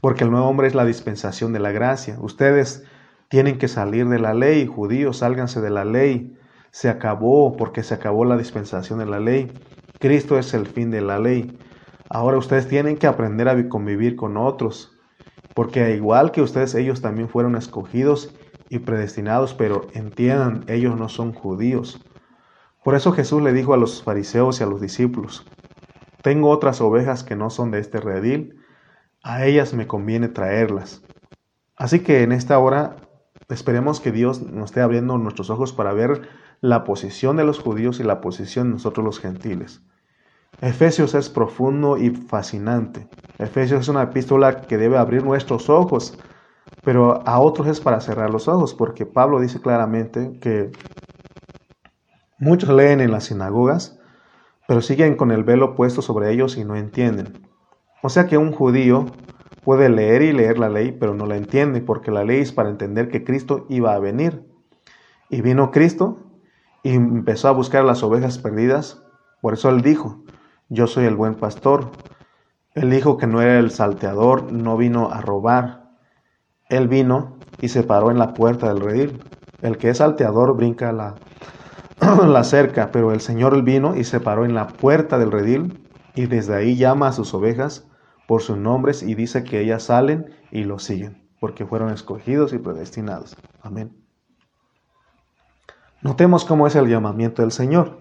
[0.01, 2.17] porque el nuevo hombre es la dispensación de la gracia.
[2.19, 2.83] Ustedes
[3.29, 6.35] tienen que salir de la ley, judíos, sálganse de la ley,
[6.71, 9.51] se acabó porque se acabó la dispensación de la ley.
[9.99, 11.57] Cristo es el fin de la ley.
[12.09, 14.97] Ahora ustedes tienen que aprender a convivir con otros,
[15.53, 18.33] porque igual que ustedes, ellos también fueron escogidos
[18.69, 22.01] y predestinados, pero entiendan, ellos no son judíos.
[22.83, 25.45] Por eso Jesús le dijo a los fariseos y a los discípulos,
[26.21, 28.55] tengo otras ovejas que no son de este redil,
[29.23, 31.03] a ellas me conviene traerlas.
[31.75, 32.95] Así que en esta hora
[33.49, 36.27] esperemos que Dios nos esté abriendo nuestros ojos para ver
[36.61, 39.81] la posición de los judíos y la posición de nosotros los gentiles.
[40.61, 43.07] Efesios es profundo y fascinante.
[43.39, 46.19] Efesios es una epístola que debe abrir nuestros ojos,
[46.83, 50.71] pero a otros es para cerrar los ojos, porque Pablo dice claramente que
[52.37, 53.99] muchos leen en las sinagogas,
[54.67, 57.47] pero siguen con el velo puesto sobre ellos y no entienden.
[58.03, 59.07] O sea que un judío
[59.63, 62.69] puede leer y leer la ley, pero no la entiende, porque la ley es para
[62.69, 64.43] entender que Cristo iba a venir.
[65.29, 66.30] Y vino Cristo
[66.83, 69.03] y empezó a buscar las ovejas perdidas.
[69.41, 70.23] Por eso él dijo,
[70.69, 71.91] yo soy el buen pastor.
[72.73, 75.91] Él dijo que no era el salteador, no vino a robar.
[76.69, 79.23] Él vino y se paró en la puerta del redil.
[79.61, 81.15] El que es salteador brinca la,
[82.27, 86.25] la cerca, pero el Señor vino y se paró en la puerta del redil y
[86.25, 87.87] desde ahí llama a sus ovejas
[88.27, 92.59] por sus nombres y dice que ellas salen y lo siguen, porque fueron escogidos y
[92.59, 93.35] predestinados.
[93.61, 94.00] Amén.
[96.03, 97.99] Notemos cómo es el llamamiento del Señor.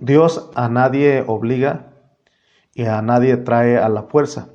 [0.00, 1.92] Dios a nadie obliga
[2.74, 4.48] y a nadie trae a la fuerza.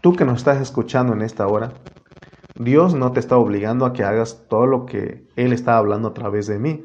[0.00, 1.72] Tú que nos estás escuchando en esta hora,
[2.56, 6.14] Dios no te está obligando a que hagas todo lo que Él está hablando a
[6.14, 6.84] través de mí.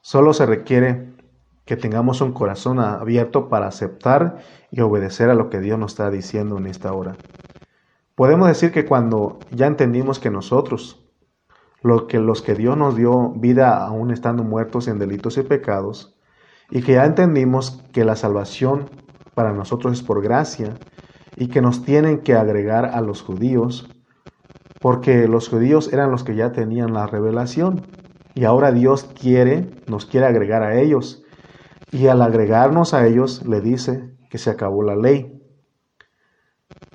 [0.00, 1.12] Solo se requiere
[1.64, 4.38] que tengamos un corazón abierto para aceptar
[4.70, 7.16] y obedecer a lo que Dios nos está diciendo en esta hora.
[8.14, 11.03] Podemos decir que cuando ya entendimos que nosotros
[11.84, 16.16] lo que, los que Dios nos dio vida aún estando muertos en delitos y pecados,
[16.70, 18.90] y que ya entendimos que la salvación
[19.36, 20.74] para nosotros es por gracia,
[21.36, 23.88] y que nos tienen que agregar a los judíos,
[24.80, 27.82] porque los judíos eran los que ya tenían la revelación
[28.34, 31.22] y ahora Dios quiere, nos quiere agregar a ellos.
[31.92, 35.33] Y al agregarnos a ellos le dice que se acabó la ley.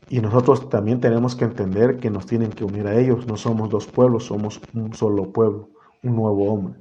[0.10, 3.28] Y nosotros también tenemos que entender que nos tienen que unir a ellos.
[3.28, 5.70] No somos dos pueblos, somos un solo pueblo,
[6.02, 6.80] un nuevo hombre.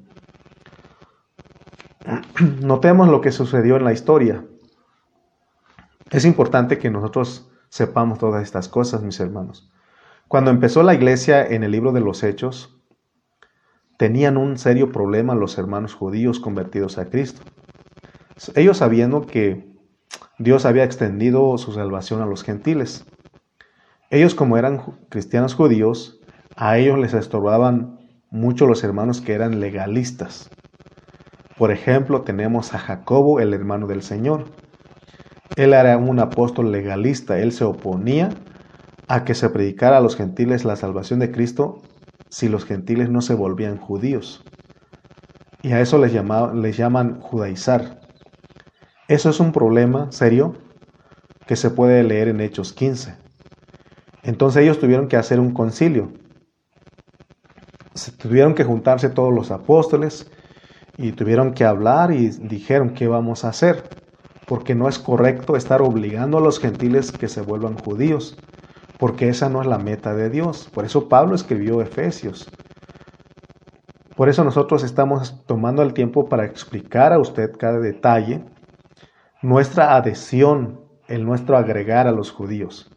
[2.62, 4.46] Notemos lo que sucedió en la historia.
[6.10, 9.70] Es importante que nosotros sepamos todas estas cosas, mis hermanos.
[10.26, 12.80] Cuando empezó la iglesia en el libro de los Hechos,
[13.98, 17.42] tenían un serio problema los hermanos judíos convertidos a Cristo.
[18.54, 19.68] Ellos sabiendo que
[20.38, 23.04] Dios había extendido su salvación a los gentiles.
[24.10, 26.18] Ellos como eran cristianos judíos,
[26.56, 27.98] a ellos les estorbaban
[28.30, 30.48] mucho los hermanos que eran legalistas.
[31.58, 34.46] Por ejemplo, tenemos a Jacobo, el hermano del Señor.
[35.56, 38.30] Él era un apóstol legalista, él se oponía
[39.08, 41.82] a que se predicara a los gentiles la salvación de Cristo
[42.30, 44.42] si los gentiles no se volvían judíos.
[45.60, 46.14] Y a eso les,
[46.54, 48.00] les llaman judaizar.
[49.06, 50.54] Eso es un problema serio
[51.46, 53.27] que se puede leer en Hechos 15.
[54.28, 56.12] Entonces ellos tuvieron que hacer un concilio.
[57.94, 60.30] Se tuvieron que juntarse todos los apóstoles
[60.98, 63.88] y tuvieron que hablar y dijeron qué vamos a hacer,
[64.46, 68.36] porque no es correcto estar obligando a los gentiles que se vuelvan judíos
[68.98, 70.68] porque esa no es la meta de Dios.
[70.74, 72.50] Por eso Pablo escribió Efesios.
[74.14, 78.44] Por eso nosotros estamos tomando el tiempo para explicar a usted cada detalle,
[79.40, 82.90] nuestra adhesión, el nuestro agregar a los judíos.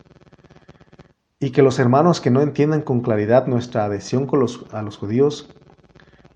[1.41, 4.29] Y que los hermanos que no entiendan con claridad nuestra adhesión
[4.71, 5.49] a los judíos,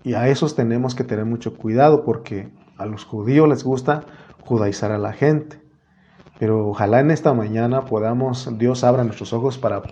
[0.06, 4.04] y a esos tenemos que tener mucho cuidado porque a los judíos les gusta
[4.40, 5.60] judaizar a la gente.
[6.38, 9.82] Pero ojalá en esta mañana podamos, Dios abra nuestros ojos para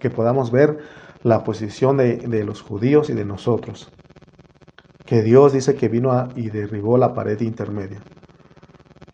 [0.00, 0.78] que podamos ver
[1.22, 3.92] la posición de, los judíos y de nosotros.
[5.06, 8.00] Que Dios dice que vino y derribó la pared intermedia.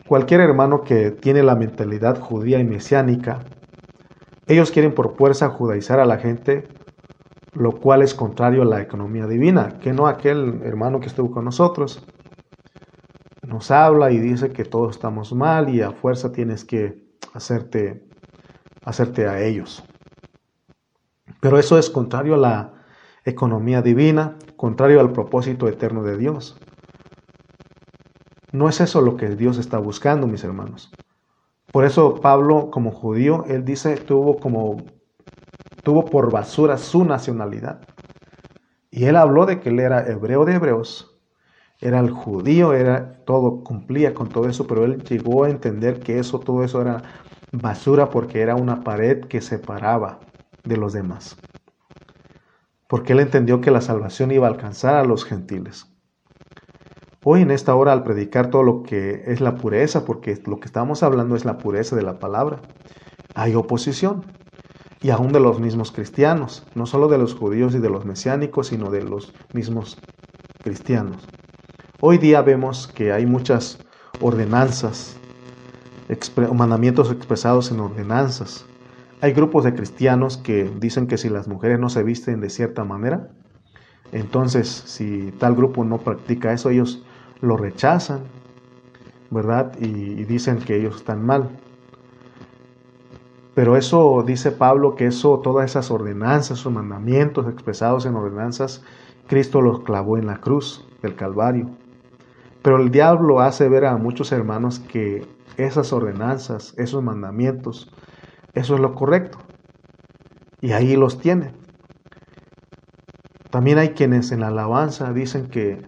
[0.09, 3.41] Cualquier hermano que tiene la mentalidad judía y mesiánica,
[4.47, 6.69] ellos quieren por fuerza judaizar a la gente,
[7.53, 11.45] lo cual es contrario a la economía divina, que no aquel hermano que estuvo con
[11.45, 12.07] nosotros
[13.47, 18.05] nos habla y dice que todos estamos mal y a fuerza tienes que hacerte,
[18.85, 19.85] hacerte a ellos.
[21.41, 22.75] Pero eso es contrario a la
[23.25, 26.59] economía divina, contrario al propósito eterno de Dios.
[28.53, 30.91] No es eso lo que Dios está buscando, mis hermanos.
[31.77, 34.79] Por eso Pablo, como judío, él dice, tuvo como
[35.83, 37.83] tuvo por basura su nacionalidad.
[38.91, 41.21] Y él habló de que él era hebreo de hebreos,
[41.79, 46.19] era el judío, era todo, cumplía con todo eso, pero él llegó a entender que
[46.19, 47.03] eso, todo eso era
[47.53, 50.21] basura porque era una pared que separaba
[50.65, 51.37] de los demás.
[52.89, 55.95] Porque él entendió que la salvación iba a alcanzar a los gentiles.
[57.29, 60.67] Hoy en esta hora al predicar todo lo que es la pureza, porque lo que
[60.67, 62.61] estamos hablando es la pureza de la palabra,
[63.35, 64.25] hay oposición.
[65.03, 68.69] Y aún de los mismos cristianos, no solo de los judíos y de los mesiánicos,
[68.69, 69.99] sino de los mismos
[70.63, 71.27] cristianos.
[72.01, 73.81] Hoy día vemos que hay muchas
[74.21, 75.17] ordenanzas,
[76.55, 78.67] mandamientos expresados en ordenanzas.
[79.21, 82.85] Hay grupos de cristianos que dicen que si las mujeres no se visten de cierta
[82.85, 83.31] manera,
[84.13, 87.03] entonces si tal grupo no practica eso, ellos
[87.41, 88.21] lo rechazan,
[89.31, 89.73] ¿verdad?
[89.79, 91.51] Y, dicen que ellos están mal.
[93.55, 98.83] Pero eso dice Pablo que eso, todas esas ordenanzas o mandamientos expresados en ordenanzas,
[99.27, 101.71] Cristo los clavó en la cruz del Calvario.
[102.63, 107.91] Pero el diablo hace ver a muchos hermanos que esas ordenanzas, esos mandamientos,
[108.53, 109.39] eso es lo correcto.
[110.61, 111.53] Y ahí los tiene.
[113.51, 115.81] También hay quienes en la alabanza dicen que,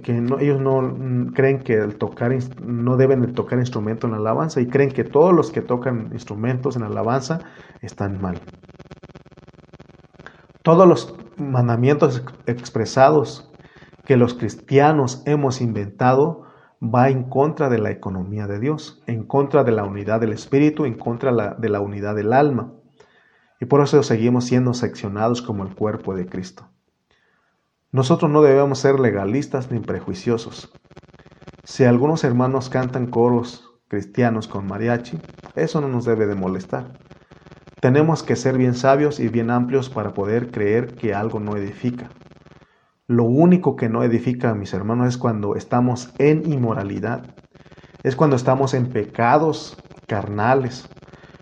[0.00, 4.60] que ellos no creen que el tocar no deben de tocar instrumento en la alabanza
[4.60, 7.40] y creen que todos los que tocan instrumentos en la alabanza
[7.82, 8.40] están mal.
[10.62, 13.52] Todos los mandamientos expresados
[14.04, 16.44] que los cristianos hemos inventado
[16.82, 20.84] va en contra de la economía de Dios, en contra de la unidad del espíritu,
[20.84, 22.72] en contra de la unidad del alma.
[23.60, 26.68] Y por eso seguimos siendo seccionados como el cuerpo de Cristo.
[27.92, 30.72] Nosotros no debemos ser legalistas ni prejuiciosos.
[31.62, 35.18] Si algunos hermanos cantan coros cristianos con mariachi,
[35.56, 36.98] eso no nos debe de molestar.
[37.82, 42.08] Tenemos que ser bien sabios y bien amplios para poder creer que algo no edifica.
[43.08, 47.34] Lo único que no edifica, mis hermanos, es cuando estamos en inmoralidad.
[48.02, 49.76] Es cuando estamos en pecados
[50.06, 50.88] carnales.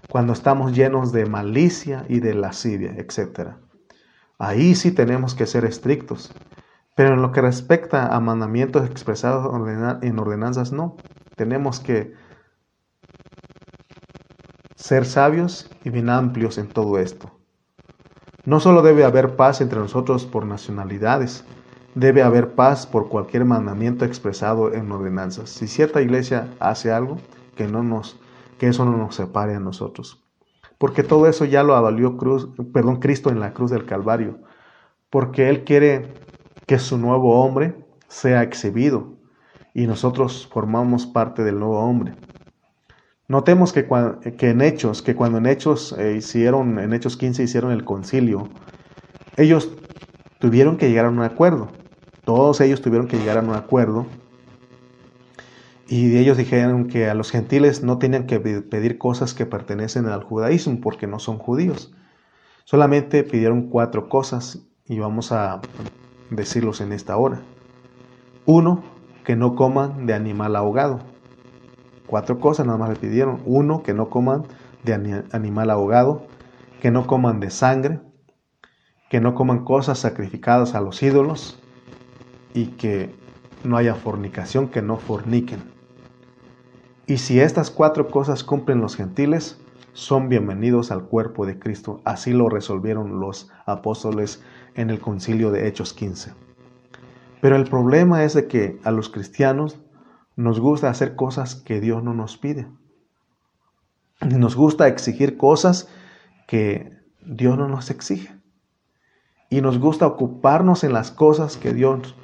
[0.09, 3.51] cuando estamos llenos de malicia y de lascivia, etc.
[4.41, 6.33] Ahí sí tenemos que ser estrictos.
[6.97, 9.55] Pero en lo que respecta a mandamientos expresados
[10.03, 10.97] en ordenanzas, no.
[11.37, 12.15] Tenemos que
[14.77, 17.31] ser sabios y bien amplios en todo esto.
[18.47, 21.45] No solo debe haber paz entre nosotros por nacionalidades,
[21.95, 25.51] debe haber paz por cualquier mandamiento expresado en ordenanzas.
[25.51, 27.19] Si cierta iglesia hace algo,
[27.57, 28.19] que, no nos,
[28.59, 30.20] que eso no nos separe a nosotros.
[30.81, 34.39] Porque todo eso ya lo avalió Cruz, perdón, Cristo en la cruz del Calvario.
[35.11, 36.15] Porque Él quiere
[36.67, 39.13] que su nuevo hombre sea exhibido
[39.75, 42.15] y nosotros formamos parte del nuevo hombre.
[43.29, 43.87] Notemos que,
[44.23, 48.49] en Hechos, que cuando en Hechos eh, hicieron, en Hechos 15 hicieron el concilio,
[49.37, 49.71] ellos
[50.39, 51.69] tuvieron que llegar a un acuerdo.
[52.25, 54.07] Todos ellos tuvieron que llegar a un acuerdo.
[55.93, 60.23] Y ellos dijeron que a los gentiles no tenían que pedir cosas que pertenecen al
[60.23, 61.93] judaísmo porque no son judíos.
[62.63, 65.61] Solamente pidieron cuatro cosas y vamos a
[66.31, 67.43] decirlos en esta hora.
[68.47, 68.85] Uno,
[69.25, 71.01] que no coman de animal ahogado.
[72.07, 73.41] Cuatro cosas nada más le pidieron.
[73.45, 74.45] Uno, que no coman
[74.85, 76.29] de animal ahogado,
[76.81, 77.99] que no coman de sangre,
[79.09, 81.59] que no coman cosas sacrificadas a los ídolos
[82.55, 83.13] y que
[83.65, 85.80] no haya fornicación, que no forniquen.
[87.11, 89.59] Y si estas cuatro cosas cumplen los gentiles,
[89.95, 92.01] son bienvenidos al cuerpo de Cristo.
[92.05, 94.41] Así lo resolvieron los apóstoles
[94.77, 96.33] en el concilio de Hechos 15.
[97.41, 99.81] Pero el problema es de que a los cristianos
[100.37, 102.69] nos gusta hacer cosas que Dios no nos pide.
[104.21, 105.89] Nos gusta exigir cosas
[106.47, 106.97] que
[107.27, 108.39] Dios no nos exige.
[109.49, 112.15] Y nos gusta ocuparnos en las cosas que Dios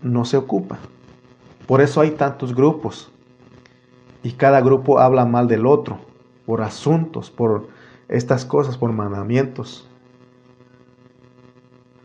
[0.00, 0.78] no se ocupa.
[1.66, 3.10] Por eso hay tantos grupos.
[4.22, 5.98] Y cada grupo habla mal del otro,
[6.46, 7.68] por asuntos, por
[8.08, 9.88] estas cosas, por mandamientos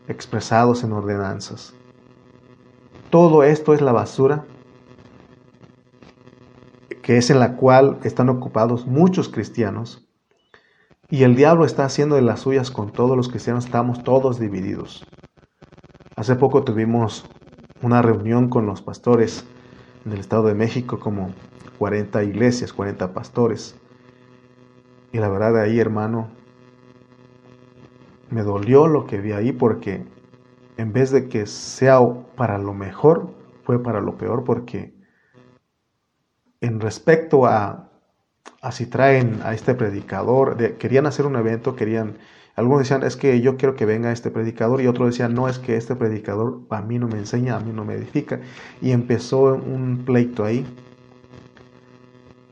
[0.07, 1.74] expresados en ordenanzas.
[3.09, 4.45] Todo esto es la basura
[7.03, 10.07] que es en la cual están ocupados muchos cristianos.
[11.09, 15.05] Y el diablo está haciendo de las suyas con todos los cristianos, estamos todos divididos.
[16.16, 17.26] Hace poco tuvimos
[17.82, 19.45] una reunión con los pastores
[20.05, 21.32] en el Estado de México, como
[21.84, 23.75] 40 iglesias, 40 pastores.
[25.11, 26.29] Y la verdad ahí, hermano,
[28.29, 30.05] me dolió lo que vi ahí porque
[30.77, 31.99] en vez de que sea
[32.38, 33.34] para lo mejor,
[33.65, 34.93] fue para lo peor porque
[36.61, 37.91] en respecto a,
[38.61, 42.13] a si traen a este predicador, querían hacer un evento, querían,
[42.55, 45.59] algunos decían, es que yo quiero que venga este predicador y otros decían, no, es
[45.59, 48.39] que este predicador a mí no me enseña, a mí no me edifica.
[48.81, 50.65] Y empezó un pleito ahí.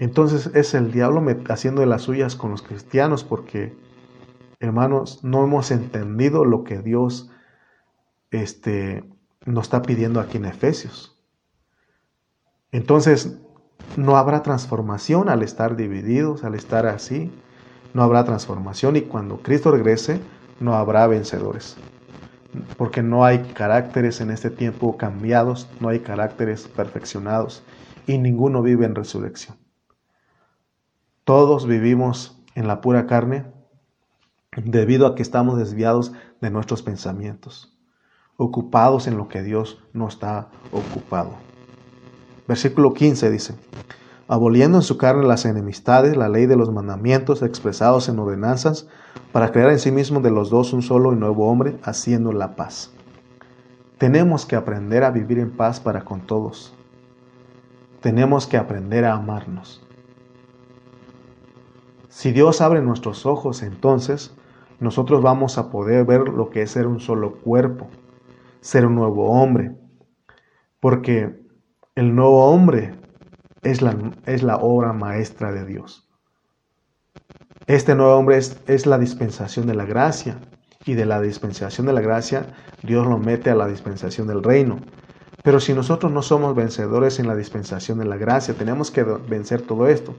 [0.01, 3.73] Entonces es el diablo haciendo de las suyas con los cristianos porque
[4.61, 7.29] hermanos, no hemos entendido lo que Dios
[8.29, 9.03] este,
[9.45, 11.19] nos está pidiendo aquí en Efesios.
[12.71, 13.37] Entonces,
[13.97, 17.31] no habrá transformación al estar divididos, al estar así.
[17.93, 20.21] No habrá transformación y cuando Cristo regrese,
[20.59, 21.75] no habrá vencedores.
[22.77, 27.63] Porque no hay caracteres en este tiempo cambiados, no hay caracteres perfeccionados
[28.07, 29.60] y ninguno vive en resurrección.
[31.23, 33.45] Todos vivimos en la pura carne
[34.57, 37.77] debido a que estamos desviados de nuestros pensamientos,
[38.37, 41.33] ocupados en lo que Dios no está ocupado.
[42.47, 43.53] Versículo 15 dice,
[44.27, 48.87] aboliendo en su carne las enemistades, la ley de los mandamientos expresados en ordenanzas,
[49.31, 52.55] para crear en sí mismo de los dos un solo y nuevo hombre, haciendo la
[52.55, 52.91] paz.
[53.99, 56.73] Tenemos que aprender a vivir en paz para con todos.
[58.01, 59.85] Tenemos que aprender a amarnos.
[62.11, 64.35] Si Dios abre nuestros ojos, entonces
[64.81, 67.87] nosotros vamos a poder ver lo que es ser un solo cuerpo,
[68.59, 69.77] ser un nuevo hombre.
[70.81, 71.39] Porque
[71.95, 72.95] el nuevo hombre
[73.61, 73.95] es la,
[74.25, 76.09] es la obra maestra de Dios.
[77.65, 80.37] Este nuevo hombre es, es la dispensación de la gracia.
[80.83, 82.53] Y de la dispensación de la gracia,
[82.83, 84.81] Dios lo mete a la dispensación del reino.
[85.43, 89.61] Pero si nosotros no somos vencedores en la dispensación de la gracia, tenemos que vencer
[89.61, 90.13] todo esto,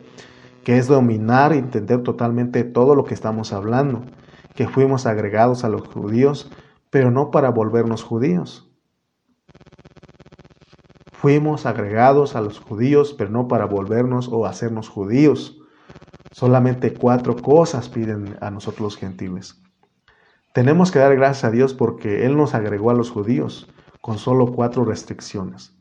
[0.65, 4.03] que es dominar y entender totalmente todo lo que estamos hablando
[4.55, 6.51] que fuimos agregados a los judíos,
[6.91, 8.69] pero no para volvernos judíos.
[11.13, 15.59] Fuimos agregados a los judíos, pero no para volvernos o hacernos judíos.
[16.33, 19.63] Solamente cuatro cosas piden a nosotros los gentiles.
[20.53, 23.69] Tenemos que dar gracias a Dios porque Él nos agregó a los judíos
[24.01, 25.75] con solo cuatro restricciones.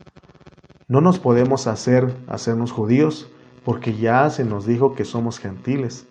[0.88, 3.31] No nos podemos hacer hacernos judíos
[3.64, 6.08] porque ya se nos dijo que somos gentiles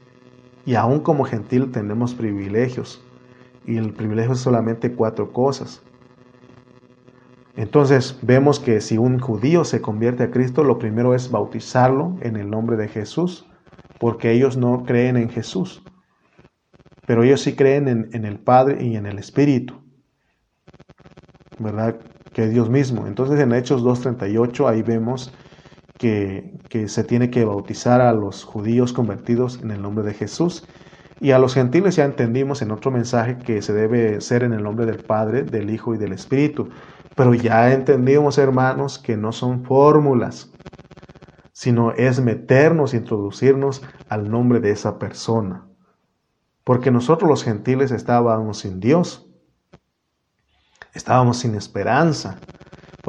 [0.64, 3.03] Y aún como gentil tenemos privilegios.
[3.66, 5.82] Y el privilegio es solamente cuatro cosas.
[7.57, 12.36] Entonces vemos que si un judío se convierte a Cristo, lo primero es bautizarlo en
[12.36, 13.46] el nombre de Jesús,
[13.98, 15.82] porque ellos no creen en Jesús,
[17.07, 19.74] pero ellos sí creen en, el Padre y en el Espíritu,
[21.59, 21.98] ¿verdad?
[22.32, 23.07] Que Dios mismo.
[23.07, 25.32] Entonces en Hechos 2.38 ahí vemos
[26.01, 30.64] que, se tiene que bautizar a los judíos convertidos en el nombre de Jesús.
[31.20, 34.62] Y a los gentiles ya entendimos en otro mensaje que se debe ser en el
[34.62, 36.70] nombre del Padre, del Hijo y del Espíritu.
[37.14, 40.51] Pero ya entendimos, hermanos, que no son fórmulas,
[41.53, 45.66] sino es meternos, introducirnos al nombre de esa persona.
[46.64, 49.28] Porque nosotros los gentiles estábamos sin Dios,
[50.94, 52.38] estábamos sin esperanza.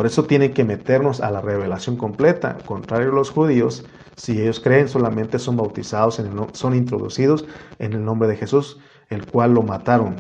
[0.02, 2.58] Por eso tienen que meternos a la revelación completa.
[2.66, 3.86] Contrario a los judíos,
[4.16, 7.46] si ellos creen solamente son bautizados, en son introducidos
[7.78, 8.80] en el nombre de Jesús,
[9.10, 10.16] el cual lo mataron.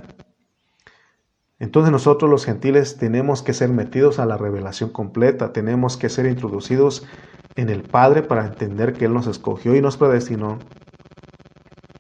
[1.58, 6.28] Entonces nosotros los gentiles tenemos que ser metidos a la revelación completa, tenemos que ser
[6.28, 7.08] introducidos
[7.56, 10.60] en el Padre para entender que Él nos escogió y nos predestinó.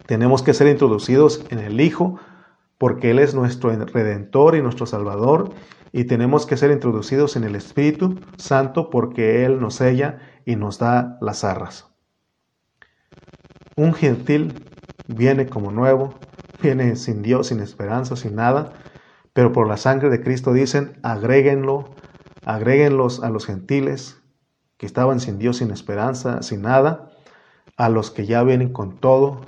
[0.05, 2.19] Tenemos que ser introducidos en el Hijo
[2.77, 5.55] porque Él es nuestro redentor y nuestro Salvador.
[5.91, 10.79] Y tenemos que ser introducidos en el Espíritu Santo porque Él nos sella y nos
[10.79, 11.87] da las arras.
[13.75, 14.65] Un gentil
[15.07, 16.15] viene como nuevo,
[16.61, 18.73] viene sin Dios, sin esperanza, sin nada,
[19.33, 21.89] pero por la sangre de Cristo dicen, agréguenlo,
[22.45, 24.21] agréguenlos a los gentiles
[24.77, 27.11] que estaban sin Dios, sin esperanza, sin nada,
[27.77, 29.41] a los que ya vienen con todo,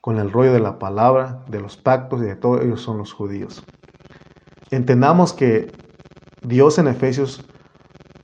[0.00, 3.12] con el rollo de la palabra, de los pactos y de todo, ellos son los
[3.12, 3.64] judíos.
[4.72, 5.70] Entendamos que
[6.40, 7.44] Dios en Efesios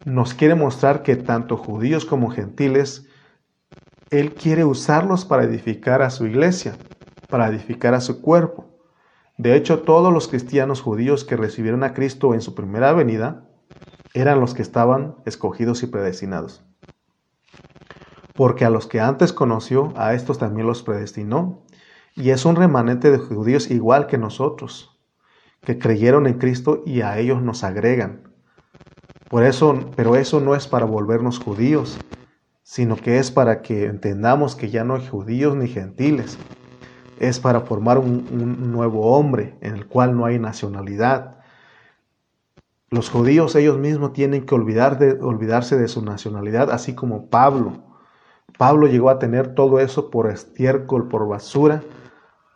[0.07, 3.07] nos quiere mostrar que tanto judíos como gentiles,
[4.09, 6.79] Él quiere usarlos para edificar a su iglesia,
[7.29, 8.65] para edificar a su cuerpo.
[9.37, 13.47] De hecho, todos los cristianos judíos que recibieron a Cristo en su primera venida
[14.15, 16.65] eran los que estaban escogidos y predestinados.
[18.33, 21.67] Porque a los que antes conoció, a estos también los predestinó.
[22.15, 24.98] Y es un remanente de judíos igual que nosotros,
[25.63, 28.23] que creyeron en Cristo y a ellos nos agregan.
[29.29, 31.99] Por eso, pero eso no es para volvernos judíos,
[32.63, 36.39] sino que es para que entendamos que ya no hay judíos ni gentiles,
[37.19, 41.39] es para formar un, nuevo hombre en el cual no hay nacionalidad.
[42.91, 47.85] Los judíos ellos mismos tienen que olvidar de, olvidarse de su nacionalidad, así como Pablo.
[48.57, 51.83] Pablo llegó a tener todo eso por estiércol, por basura,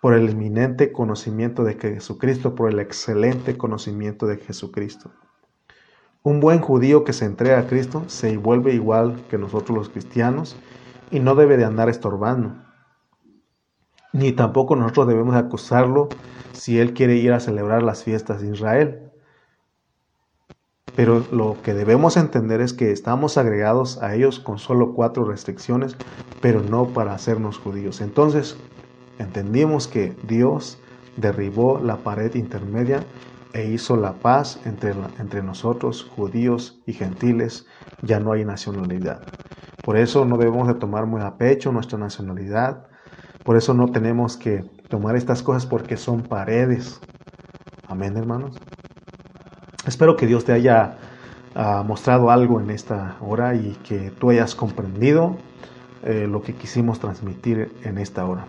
[0.03, 5.11] por el eminente conocimiento de Jesucristo, por el excelente conocimiento de Jesucristo.
[6.22, 10.57] Un buen judío que se entrega a Cristo se vuelve igual que nosotros los cristianos
[11.11, 12.53] y no debe de andar estorbando
[14.12, 16.09] ni tampoco nosotros debemos acusarlo
[16.53, 19.11] si él quiere ir a celebrar las fiestas de Israel.
[20.94, 25.96] Pero lo que debemos entender es que estamos agregados a ellos con solo cuatro restricciones,
[26.42, 28.03] pero no para hacernos judíos.
[28.03, 28.59] Entonces,
[29.23, 30.79] entendimos que Dios
[31.16, 33.05] derribó la pared intermedia
[33.53, 37.66] e hizo la paz entre, entre nosotros, judíos y gentiles.
[38.03, 39.23] Ya no hay nacionalidad.
[39.85, 42.87] Por eso no debemos de tomar muy a pecho nuestra nacionalidad,
[43.45, 47.01] por eso no tenemos que tomar estas cosas porque son paredes.
[47.89, 48.57] Amén, hermanos.
[49.85, 50.99] Espero que Dios te haya
[51.57, 55.37] ah, mostrado algo en esta hora y que tú hayas comprendido
[56.05, 58.47] eh, lo que quisimos transmitir en esta hora.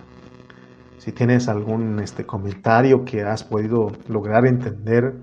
[1.04, 5.14] Si tienes algún este, comentario que has podido lograr entender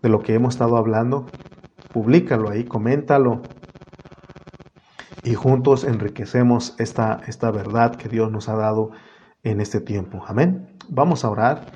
[0.00, 1.26] de lo que hemos estado hablando,
[1.92, 3.42] públicalo ahí, coméntalo,
[5.22, 8.92] y juntos enriquecemos esta, esta verdad que Dios nos ha dado
[9.42, 10.24] en este tiempo.
[10.26, 10.74] Amén.
[10.88, 11.66] Vamos a orar.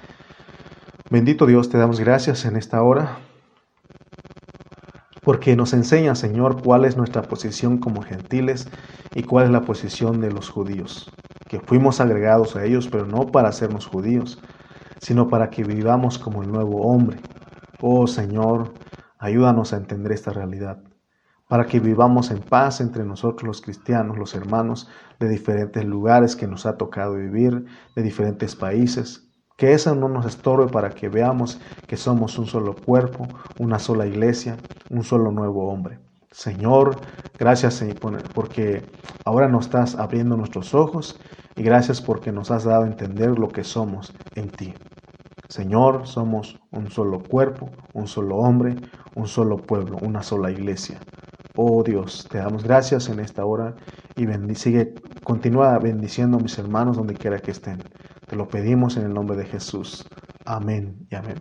[1.10, 3.18] Bendito Dios, te damos gracias en esta hora
[5.20, 8.68] porque nos enseña, Señor, cuál es nuestra posición como gentiles
[9.14, 11.10] y cuál es la posición de los judíos,
[11.54, 14.40] que fuimos agregados a ellos, pero no para hacernos judíos,
[14.98, 17.20] sino para que vivamos como el nuevo hombre.
[17.80, 18.74] Oh Señor,
[19.20, 20.82] ayúdanos a entender esta realidad
[21.46, 24.88] para que vivamos en paz entre nosotros los cristianos, los hermanos
[25.20, 29.28] de diferentes lugares que nos ha tocado vivir, de diferentes países.
[29.56, 33.28] Que eso no nos estorbe para que veamos que somos un solo cuerpo,
[33.60, 34.56] una sola iglesia,
[34.90, 36.00] un solo nuevo hombre.
[36.34, 36.96] Señor,
[37.38, 37.84] gracias
[38.34, 38.82] porque
[39.24, 41.20] ahora nos estás abriendo nuestros ojos
[41.54, 44.74] y gracias porque nos has dado a entender lo que somos en ti.
[45.48, 48.74] Señor, somos un solo cuerpo, un solo hombre,
[49.14, 50.98] un solo pueblo, una sola iglesia.
[51.54, 53.76] Oh Dios, te damos gracias en esta hora
[54.16, 54.26] y
[54.56, 57.78] sigue, continúa bendiciendo a mis hermanos donde quiera que estén.
[58.26, 60.04] Te lo pedimos en el nombre de Jesús.
[60.44, 61.36] Amén y amén.